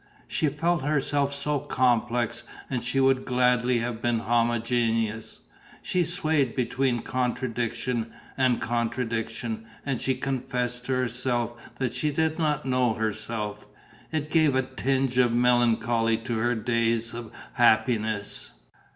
She 0.27 0.47
felt 0.49 0.81
herself 0.81 1.31
so 1.31 1.59
complex 1.59 2.41
and 2.71 2.83
she 2.83 2.99
would 2.99 3.23
gladly 3.23 3.77
have 3.81 4.01
been 4.01 4.17
homogeneous. 4.17 5.41
She 5.83 6.03
swayed 6.05 6.55
between 6.55 7.03
contradiction 7.03 8.11
and 8.35 8.59
contradiction 8.59 9.67
and 9.85 10.01
she 10.01 10.15
confessed 10.15 10.87
to 10.87 10.93
herself 10.93 11.51
that 11.75 11.93
she 11.93 12.09
did 12.09 12.39
not 12.39 12.65
know 12.65 12.95
herself. 12.95 13.67
It 14.11 14.31
gave 14.31 14.55
a 14.55 14.63
tinge 14.63 15.19
of 15.19 15.33
melancholy 15.33 16.17
to 16.17 16.39
her 16.39 16.55
days 16.55 17.13
of 17.13 17.31
happiness. 17.53 18.53